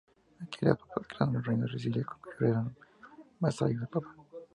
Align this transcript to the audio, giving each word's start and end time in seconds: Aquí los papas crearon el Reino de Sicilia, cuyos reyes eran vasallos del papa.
Aquí 0.43 0.59
los 0.65 0.79
papas 0.79 1.05
crearon 1.09 1.35
el 1.35 1.43
Reino 1.43 1.65
de 1.67 1.73
Sicilia, 1.73 2.03
cuyos 2.05 2.39
reyes 2.39 2.51
eran 2.53 2.75
vasallos 3.39 3.79
del 3.81 3.87
papa. 3.89 4.15